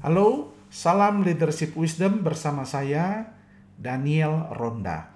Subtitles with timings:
[0.00, 3.36] Halo, salam leadership wisdom bersama saya
[3.76, 5.12] Daniel Ronda.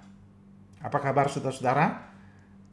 [0.84, 2.04] Apa kabar saudara-saudara?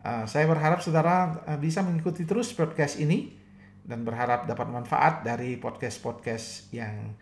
[0.03, 3.31] Uh, saya berharap saudara uh, bisa mengikuti terus podcast ini
[3.87, 7.15] dan berharap dapat manfaat dari podcast-podcast yang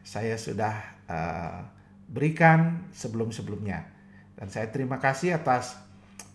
[0.00, 0.80] saya sudah
[1.12, 1.68] uh,
[2.08, 3.84] berikan sebelum-sebelumnya.
[4.32, 5.76] Dan saya terima kasih atas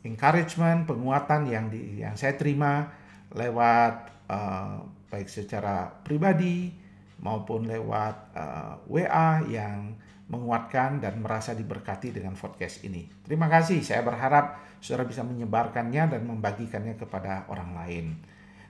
[0.06, 2.94] encouragement, penguatan yang di, yang saya terima
[3.34, 6.86] lewat uh, baik secara pribadi,
[7.22, 9.98] maupun lewat uh, eh, WA yang
[10.28, 13.08] menguatkan dan merasa diberkati dengan podcast ini.
[13.24, 18.06] Terima kasih, saya berharap saudara bisa menyebarkannya dan membagikannya kepada orang lain.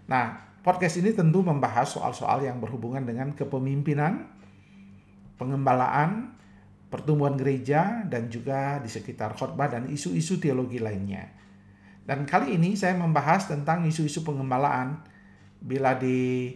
[0.05, 4.29] Nah, podcast ini tentu membahas soal-soal yang berhubungan dengan kepemimpinan,
[5.41, 6.37] pengembalaan,
[6.93, 11.25] pertumbuhan gereja, dan juga di sekitar khotbah dan isu-isu teologi lainnya.
[12.07, 15.03] Dan kali ini saya membahas tentang isu-isu pengembalaan.
[15.57, 16.53] Bila di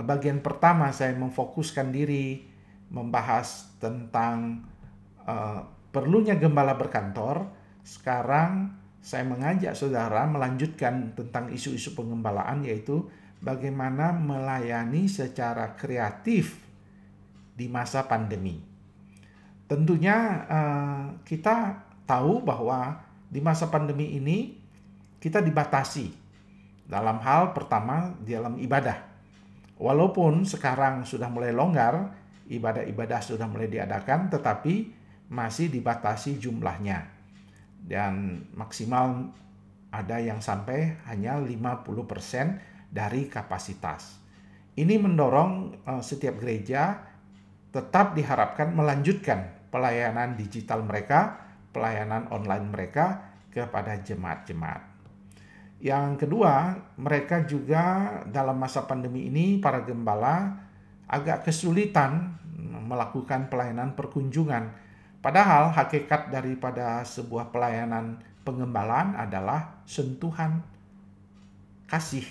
[0.00, 2.48] bagian pertama saya memfokuskan diri
[2.88, 4.64] membahas tentang
[5.28, 5.60] uh,
[5.92, 7.44] perlunya gembala berkantor.
[7.84, 8.72] Sekarang
[9.04, 13.04] saya mengajak saudara melanjutkan tentang isu-isu pengembalaan yaitu
[13.44, 16.56] bagaimana melayani secara kreatif
[17.52, 18.64] di masa pandemi.
[19.68, 20.16] Tentunya
[20.48, 22.96] uh, kita tahu bahwa
[23.28, 24.56] di masa pandemi ini
[25.20, 26.12] kita dibatasi
[26.88, 29.11] dalam hal pertama dalam ibadah
[29.82, 32.14] Walaupun sekarang sudah mulai longgar,
[32.46, 34.94] ibadah-ibadah sudah mulai diadakan, tetapi
[35.26, 37.10] masih dibatasi jumlahnya.
[37.82, 39.34] Dan maksimal
[39.90, 41.82] ada yang sampai hanya 50%
[42.94, 44.22] dari kapasitas.
[44.78, 47.02] Ini mendorong uh, setiap gereja
[47.74, 51.42] tetap diharapkan melanjutkan pelayanan digital mereka,
[51.74, 54.91] pelayanan online mereka kepada jemaat-jemaat.
[55.82, 57.82] Yang kedua, mereka juga
[58.30, 60.54] dalam masa pandemi ini para gembala
[61.10, 62.38] agak kesulitan
[62.86, 64.70] melakukan pelayanan perkunjungan.
[65.18, 70.62] Padahal hakikat daripada sebuah pelayanan pengembalaan adalah sentuhan
[71.90, 72.26] kasih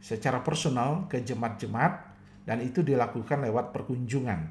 [0.00, 2.08] secara personal ke jemaat-jemaat
[2.48, 4.48] dan itu dilakukan lewat perkunjungan.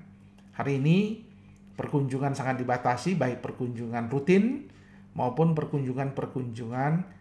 [0.61, 1.25] Hari ini
[1.73, 4.69] perkunjungan sangat dibatasi baik perkunjungan rutin
[5.17, 7.20] maupun perkunjungan-perkunjungan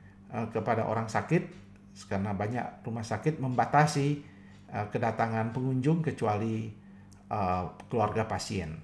[0.55, 1.61] kepada orang sakit
[2.07, 4.23] karena banyak rumah sakit membatasi
[4.71, 6.71] uh, kedatangan pengunjung kecuali
[7.29, 8.79] uh, keluarga pasien.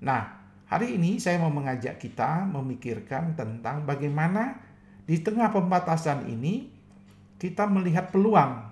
[0.00, 0.22] Nah,
[0.70, 4.62] hari ini saya mau mengajak kita memikirkan tentang bagaimana
[5.06, 6.70] di tengah pembatasan ini
[7.36, 8.62] kita melihat peluang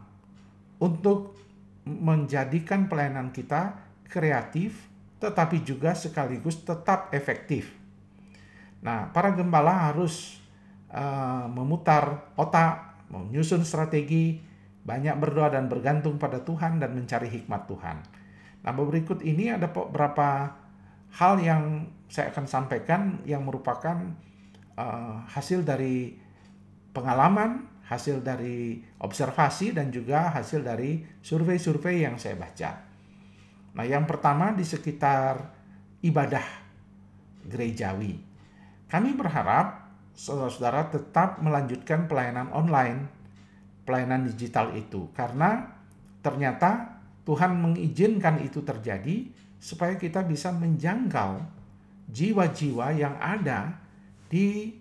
[0.80, 1.36] untuk
[1.84, 3.76] menjadikan pelayanan kita
[4.08, 4.88] kreatif
[5.20, 7.72] tetapi juga sekaligus tetap efektif.
[8.84, 10.43] Nah, para gembala harus
[10.94, 14.38] uh, memutar otak, menyusun strategi,
[14.86, 17.96] banyak berdoa dan bergantung pada Tuhan dan mencari hikmat Tuhan.
[18.64, 20.54] Nah, berikut ini ada beberapa
[21.18, 23.96] hal yang saya akan sampaikan yang merupakan
[24.78, 26.16] uh, hasil dari
[26.94, 32.70] pengalaman, hasil dari observasi dan juga hasil dari survei-survei yang saya baca.
[33.74, 35.42] Nah, yang pertama di sekitar
[36.00, 36.46] ibadah
[37.44, 38.16] gerejawi.
[38.88, 39.83] Kami berharap
[40.14, 43.10] saudara-saudara tetap melanjutkan pelayanan online,
[43.82, 45.74] pelayanan digital itu, karena
[46.22, 51.40] ternyata Tuhan mengizinkan itu terjadi supaya kita bisa menjangkau
[52.08, 53.80] jiwa-jiwa yang ada
[54.28, 54.76] di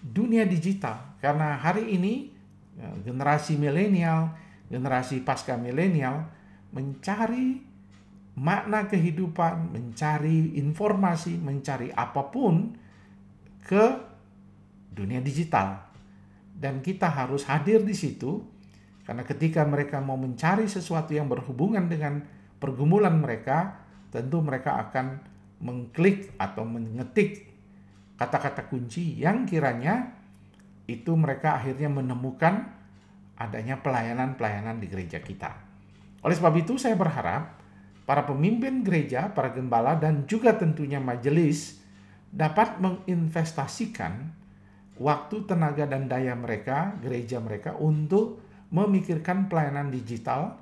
[0.00, 1.16] dunia digital.
[1.20, 2.28] Karena hari ini
[2.76, 4.32] ya, generasi milenial,
[4.68, 6.28] generasi pasca milenial
[6.70, 7.60] mencari
[8.36, 12.72] makna kehidupan, mencari informasi, mencari apa pun
[13.64, 14.09] ke
[14.90, 15.88] dunia digital.
[16.50, 18.44] Dan kita harus hadir di situ
[19.08, 22.20] karena ketika mereka mau mencari sesuatu yang berhubungan dengan
[22.60, 23.80] pergumulan mereka,
[24.12, 25.18] tentu mereka akan
[25.60, 27.50] mengklik atau mengetik
[28.20, 30.12] kata-kata kunci yang kiranya
[30.84, 32.68] itu mereka akhirnya menemukan
[33.40, 35.56] adanya pelayanan-pelayanan di gereja kita.
[36.20, 37.56] Oleh sebab itu saya berharap
[38.04, 41.80] para pemimpin gereja, para gembala dan juga tentunya majelis
[42.28, 44.36] dapat menginvestasikan
[45.00, 50.60] waktu, tenaga, dan daya mereka, gereja mereka, untuk memikirkan pelayanan digital,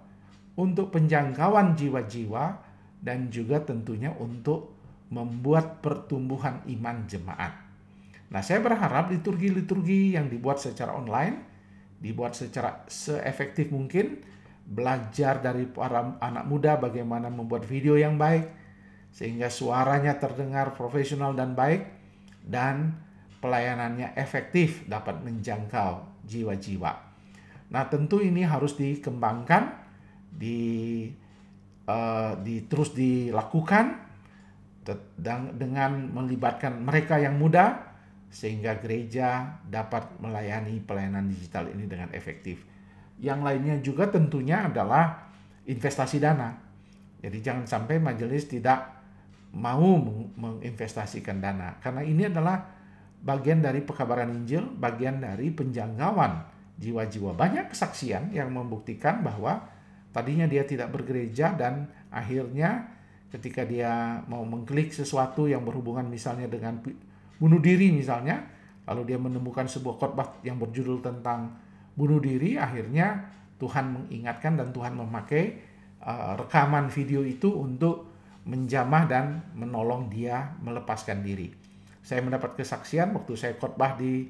[0.55, 2.63] untuk penjangkauan jiwa-jiwa,
[3.03, 4.79] dan juga tentunya untuk
[5.11, 7.53] membuat pertumbuhan iman jemaat.
[8.29, 11.43] Nah, saya berharap liturgi-liturgi yang dibuat secara online,
[11.99, 14.23] dibuat secara seefektif mungkin,
[14.69, 18.47] belajar dari para anak muda bagaimana membuat video yang baik,
[19.11, 21.89] sehingga suaranya terdengar profesional dan baik,
[22.45, 23.08] dan
[23.39, 26.93] pelayanannya efektif dapat menjangkau jiwa-jiwa.
[27.69, 29.89] Nah, tentu ini harus dikembangkan,
[30.29, 30.59] di
[31.89, 34.07] uh, di, terus dilakukan
[35.53, 37.93] dengan melibatkan mereka yang muda
[38.33, 42.65] sehingga gereja dapat melayani pelayanan digital ini dengan efektif.
[43.21, 45.29] Yang lainnya juga tentunya adalah
[45.69, 46.57] investasi dana.
[47.21, 48.97] Jadi jangan sampai majelis tidak
[49.53, 49.97] mau
[50.37, 52.78] menginvestasikan dana karena ini adalah
[53.23, 56.47] bagian dari pekabaran Injil, bagian dari penjangkauan
[56.79, 57.35] jiwa-jiwa.
[57.35, 59.67] Banyak kesaksian yang membuktikan bahwa
[60.15, 62.89] tadinya dia tidak bergereja dan akhirnya
[63.29, 66.81] ketika dia mau mengklik sesuatu yang berhubungan misalnya dengan
[67.37, 68.47] bunuh diri misalnya,
[68.89, 71.53] lalu dia menemukan sebuah khotbah yang berjudul tentang
[71.93, 73.29] bunuh diri, akhirnya
[73.59, 75.61] Tuhan mengingatkan dan Tuhan memakai
[76.01, 78.09] uh, rekaman video itu untuk
[78.49, 81.68] menjamah dan menolong dia melepaskan diri.
[82.09, 84.25] Saya mendapat kesaksian waktu saya khotbah di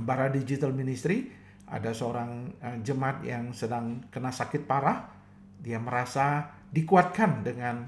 [0.00, 1.28] Bara Digital Ministry,
[1.68, 5.12] ada seorang uh, jemaat yang sedang kena sakit parah,
[5.60, 7.84] dia merasa dikuatkan dengan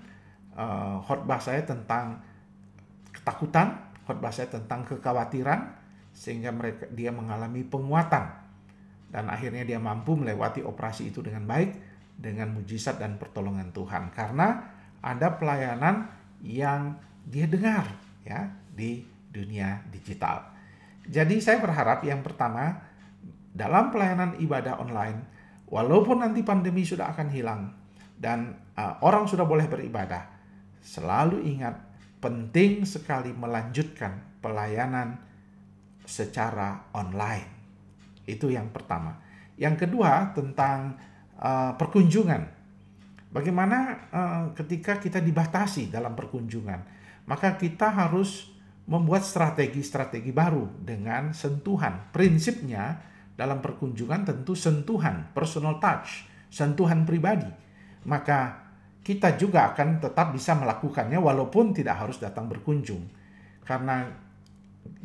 [0.52, 2.20] uh, khotbah saya tentang
[3.16, 5.72] ketakutan, khotbah saya tentang kekhawatiran,
[6.12, 8.28] sehingga mereka dia mengalami penguatan.
[9.08, 11.72] Dan akhirnya dia mampu melewati operasi itu dengan baik
[12.20, 14.12] dengan mujizat dan pertolongan Tuhan.
[14.12, 14.68] Karena
[15.00, 16.12] ada pelayanan
[16.44, 17.88] yang dia dengar
[18.20, 19.00] ya di
[19.32, 20.52] dunia digital.
[21.08, 22.76] Jadi saya berharap yang pertama
[23.56, 25.24] dalam pelayanan ibadah online,
[25.72, 27.72] walaupun nanti pandemi sudah akan hilang
[28.20, 30.28] dan uh, orang sudah boleh beribadah,
[30.84, 31.80] selalu ingat
[32.20, 35.20] penting sekali melanjutkan pelayanan
[36.04, 37.48] secara online.
[38.26, 39.16] Itu yang pertama.
[39.56, 40.98] Yang kedua tentang
[41.38, 42.54] uh, perkunjungan.
[43.30, 43.78] Bagaimana
[44.10, 46.80] uh, ketika kita dibatasi dalam perkunjungan,
[47.28, 48.55] maka kita harus
[48.86, 52.10] membuat strategi-strategi baru dengan sentuhan.
[52.14, 53.02] Prinsipnya
[53.34, 57.50] dalam perkunjungan tentu sentuhan, personal touch, sentuhan pribadi.
[58.06, 58.66] Maka
[59.02, 63.06] kita juga akan tetap bisa melakukannya walaupun tidak harus datang berkunjung.
[63.66, 64.06] Karena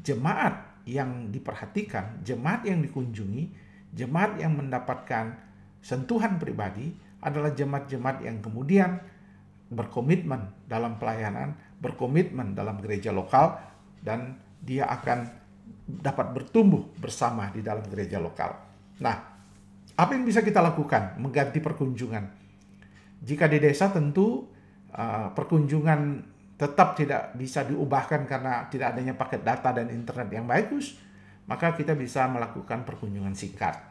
[0.02, 3.44] jemaat yang diperhatikan, jemaat yang dikunjungi,
[3.94, 5.38] jemaat yang mendapatkan
[5.82, 8.98] sentuhan pribadi adalah jemaat-jemaat yang kemudian
[9.70, 13.58] berkomitmen dalam pelayanan, berkomitmen dalam gereja lokal
[14.00, 15.26] dan dia akan
[15.90, 18.54] dapat bertumbuh bersama di dalam gereja lokal.
[19.02, 19.16] Nah,
[19.98, 22.26] apa yang bisa kita lakukan mengganti perkunjungan?
[23.22, 24.46] Jika di desa tentu
[24.94, 26.32] uh, perkunjungan
[26.62, 30.94] tetap tidak bisa diubahkan karena tidak adanya paket data dan internet yang bagus,
[31.50, 33.82] maka kita bisa melakukan perkunjungan singkat.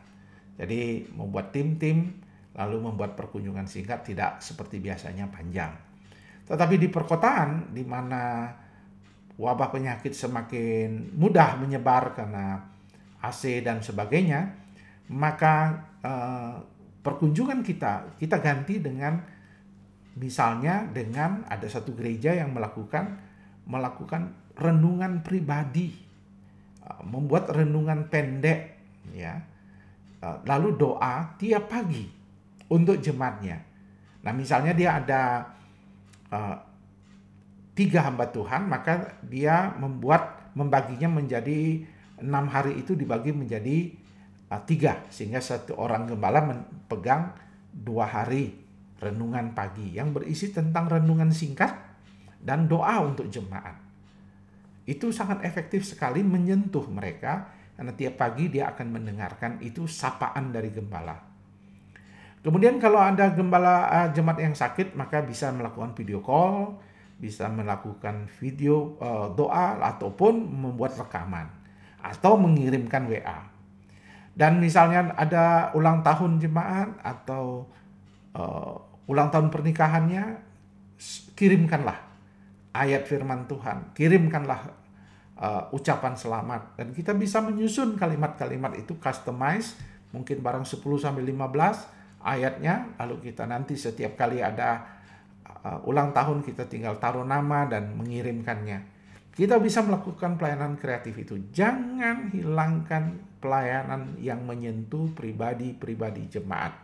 [0.55, 2.15] Jadi membuat tim-tim
[2.55, 5.90] lalu membuat perkunjungan singkat tidak seperti biasanya panjang.
[6.51, 8.51] Tetapi di perkotaan di mana
[9.39, 12.59] wabah penyakit semakin mudah menyebar karena
[13.23, 14.51] AC dan sebagainya,
[15.15, 16.59] maka eh,
[17.07, 19.23] perkunjungan kita kita ganti dengan
[20.19, 23.15] misalnya dengan ada satu gereja yang melakukan
[23.71, 25.95] melakukan renungan pribadi,
[26.83, 28.75] eh, membuat renungan pendek,
[29.15, 29.39] ya,
[30.19, 32.11] eh, lalu doa tiap pagi
[32.67, 33.63] untuk jemaatnya.
[34.21, 35.23] Nah, misalnya dia ada
[36.31, 36.57] uh,
[37.77, 41.87] tiga hamba Tuhan, maka dia membuat membaginya menjadi
[42.21, 43.95] enam hari itu dibagi menjadi
[44.51, 46.43] uh, tiga, sehingga satu orang gembala
[46.91, 47.35] pegang
[47.71, 48.59] dua hari
[49.01, 51.73] renungan pagi yang berisi tentang renungan singkat
[52.41, 53.77] dan doa untuk jemaat.
[54.85, 60.69] Itu sangat efektif sekali menyentuh mereka karena tiap pagi dia akan mendengarkan itu sapaan dari
[60.69, 61.30] gembala.
[62.41, 66.81] Kemudian kalau ada gembala uh, jemaat yang sakit maka bisa melakukan video call,
[67.21, 71.53] bisa melakukan video uh, doa ataupun membuat rekaman
[72.01, 73.45] atau mengirimkan WA.
[74.33, 77.69] Dan misalnya ada ulang tahun jemaat atau
[78.33, 80.41] uh, ulang tahun pernikahannya,
[81.37, 82.01] kirimkanlah
[82.73, 84.81] ayat firman Tuhan, kirimkanlah
[85.41, 89.77] uh, ucapan selamat dan kita bisa menyusun kalimat-kalimat itu customize
[90.13, 95.01] mungkin barang 10 sampai 15 ayatnya lalu kita nanti setiap kali ada
[95.65, 99.01] uh, ulang tahun kita tinggal taruh nama dan mengirimkannya.
[99.31, 101.39] Kita bisa melakukan pelayanan kreatif itu.
[101.55, 106.77] Jangan hilangkan pelayanan yang menyentuh pribadi-pribadi jemaat.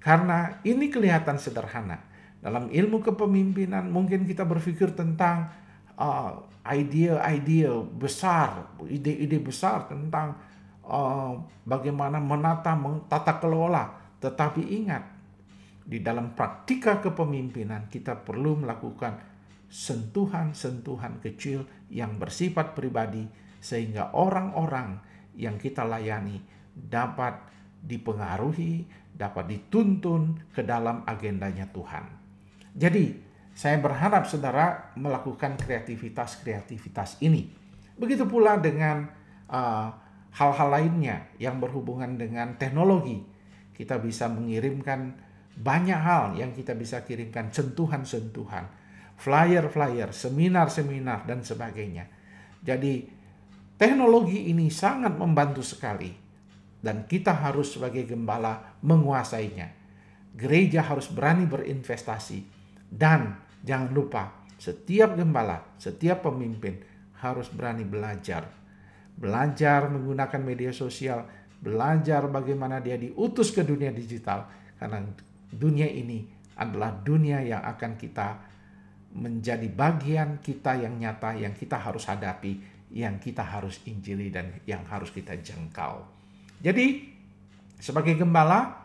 [0.00, 2.00] Karena ini kelihatan sederhana.
[2.40, 5.48] Dalam ilmu kepemimpinan mungkin kita berpikir tentang
[5.96, 10.36] uh, ide-ide besar, ide-ide besar tentang
[10.84, 12.76] uh, bagaimana menata,
[13.08, 14.03] tata kelola.
[14.24, 15.04] Tetapi ingat,
[15.84, 19.20] di dalam praktika kepemimpinan kita perlu melakukan
[19.68, 23.28] sentuhan-sentuhan kecil yang bersifat pribadi
[23.60, 24.96] sehingga orang-orang
[25.36, 26.40] yang kita layani
[26.72, 27.36] dapat
[27.84, 32.08] dipengaruhi, dapat dituntun ke dalam agendanya Tuhan.
[32.72, 33.20] Jadi,
[33.54, 37.52] saya berharap saudara melakukan kreativitas-kreativitas ini.
[37.94, 39.06] Begitu pula dengan
[39.46, 39.94] uh,
[40.34, 43.33] hal-hal uh, lainnya yang berhubungan dengan teknologi.
[43.74, 45.18] Kita bisa mengirimkan
[45.54, 48.66] banyak hal yang kita bisa kirimkan, sentuhan-sentuhan,
[49.18, 52.10] flyer-flyer, seminar-seminar, dan sebagainya.
[52.62, 53.06] Jadi,
[53.78, 56.10] teknologi ini sangat membantu sekali,
[56.82, 59.70] dan kita harus sebagai gembala menguasainya.
[60.34, 62.38] Gereja harus berani berinvestasi,
[62.90, 64.22] dan jangan lupa,
[64.58, 66.82] setiap gembala, setiap pemimpin
[67.22, 68.50] harus berani belajar.
[69.14, 74.44] Belajar menggunakan media sosial, belajar bagaimana dia diutus ke dunia digital,
[74.76, 75.00] karena
[75.48, 76.28] dunia ini
[76.60, 78.36] adalah dunia yang akan kita
[79.16, 82.60] menjadi bagian kita yang nyata yang kita harus hadapi,
[82.92, 86.04] yang kita harus injili dan yang harus kita jangkau.
[86.60, 87.08] Jadi
[87.80, 88.84] sebagai gembala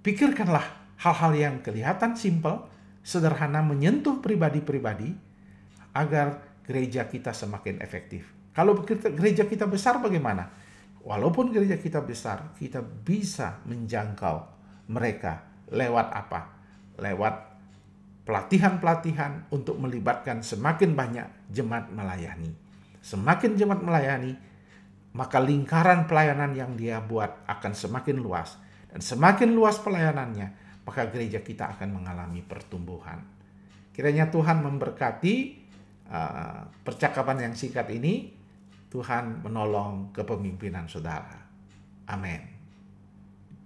[0.00, 2.64] pikirkanlah hal-hal yang kelihatan simpel,
[3.04, 5.12] sederhana menyentuh pribadi-pribadi
[5.92, 8.24] agar gereja kita semakin efektif.
[8.54, 10.63] Kalau gereja kita besar bagaimana?
[11.04, 14.48] Walaupun gereja kita besar, kita bisa menjangkau
[14.88, 16.40] mereka Lewat apa?
[17.00, 17.34] Lewat
[18.28, 22.52] pelatihan-pelatihan untuk melibatkan semakin banyak jemaat melayani.
[23.00, 24.32] Semakin jemaat melayani,
[25.16, 28.56] maka lingkaran pelayanan yang dia buat akan semakin luas.
[28.88, 33.20] Dan semakin luas pelayanannya, maka gereja kita akan mengalami pertumbuhan.
[33.92, 35.34] Kiranya Tuhan memberkati
[36.08, 38.43] uh, percakapan yang singkat ini.
[38.94, 41.34] Tuhan menolong kepemimpinan saudara.
[42.06, 42.53] Amin.